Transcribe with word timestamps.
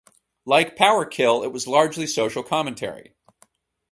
Like 0.45 0.75
"Power 0.75 1.05
Kill" 1.05 1.43
it 1.43 1.49
was 1.51 1.67
largely 1.67 2.07
social 2.07 2.41
commentary. 2.41 3.13